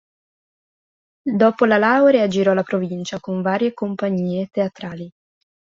[1.31, 5.13] Dopo la laurea girò la provincia con varie compagnie teatrali.